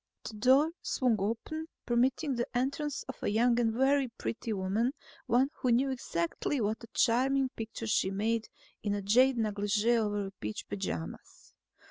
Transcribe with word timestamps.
The 0.23 0.33
door 0.33 0.71
swung 0.81 1.17
open, 1.19 1.67
permitting 1.85 2.33
the 2.33 2.47
entrance 2.57 3.03
of 3.03 3.21
a 3.21 3.27
young 3.29 3.59
and 3.59 3.71
very 3.71 4.07
pretty 4.07 4.51
woman, 4.51 4.93
one 5.27 5.51
who 5.57 5.71
knew 5.71 5.91
exactly 5.91 6.59
what 6.59 6.83
a 6.83 6.87
charming 6.95 7.49
picture 7.49 7.85
she 7.85 8.09
made 8.09 8.47
in 8.81 8.99
jade 9.05 9.37
negligee 9.37 9.95
over 9.95 10.31
peach 10.39 10.67
pajamas. 10.67 11.53